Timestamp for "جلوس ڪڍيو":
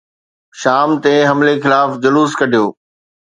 2.03-2.65